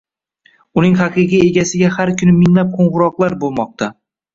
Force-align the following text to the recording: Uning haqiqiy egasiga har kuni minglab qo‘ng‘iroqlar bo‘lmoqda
Uning 0.83 0.95
haqiqiy 1.01 1.45
egasiga 1.51 1.93
har 2.01 2.15
kuni 2.25 2.37
minglab 2.41 2.77
qo‘ng‘iroqlar 2.77 3.41
bo‘lmoqda 3.49 3.97